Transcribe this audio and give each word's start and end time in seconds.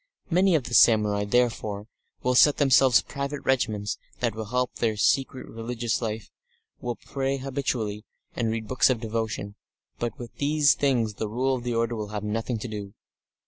Many 0.31 0.55
of 0.55 0.63
the 0.63 0.73
samurai, 0.73 1.25
therefore, 1.25 1.85
will 2.23 2.33
set 2.33 2.57
themselves 2.57 3.03
private 3.03 3.43
regimens 3.45 3.99
that 4.19 4.33
will 4.33 4.45
help 4.45 4.77
their 4.77 4.97
secret 4.97 5.47
religious 5.47 6.01
life, 6.01 6.31
will 6.79 6.95
pray 6.95 7.37
habitually, 7.37 8.03
and 8.35 8.49
read 8.49 8.67
books 8.67 8.89
of 8.89 8.99
devotion, 8.99 9.53
but 9.99 10.17
with 10.17 10.33
these 10.37 10.73
things 10.73 11.13
the 11.13 11.29
Rule 11.29 11.53
of 11.53 11.63
the 11.63 11.75
order 11.75 11.95
will 11.95 12.07
have 12.07 12.23
nothing 12.23 12.57
to 12.57 12.67
do. 12.67 12.95